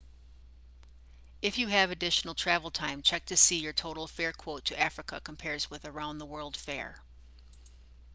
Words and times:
if 1.43 1.59
you 1.59 1.67
have 1.67 1.91
additional 1.91 2.33
travel 2.33 2.71
time 2.71 3.03
check 3.03 3.23
to 3.23 3.37
see 3.37 3.59
how 3.59 3.63
your 3.65 3.73
total 3.73 4.07
fare 4.07 4.33
quote 4.33 4.65
to 4.65 4.79
africa 4.79 5.21
compares 5.23 5.69
with 5.69 5.85
a 5.85 5.91
round-the-world 5.91 6.57
fare 6.57 6.99